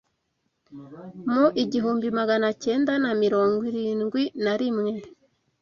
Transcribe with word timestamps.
Mu 1.31 1.45
igihumbi 1.63 2.07
magacyenda 2.17 2.93
na 3.03 3.11
mirongwirindwi 3.21 4.21
na 4.43 4.53
rimwe 4.59 4.91